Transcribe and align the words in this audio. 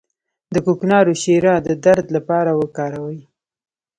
د 0.53 0.55
کوکنارو 0.65 1.13
شیره 1.21 1.55
د 1.67 1.69
درد 1.85 2.05
لپاره 2.15 2.51
وکاروئ 2.61 3.19